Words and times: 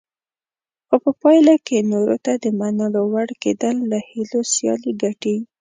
خو 0.87 0.95
په 1.03 1.11
پایله 1.21 1.55
کې 1.67 1.87
نورو 1.91 2.15
ته 2.25 2.33
د 2.43 2.45
منلو 2.59 3.01
وړ 3.11 3.29
کېدل 3.43 3.75
له 3.91 3.97
هیلو 4.09 4.39
سیالي 4.53 4.93
ګټي. 5.03 5.35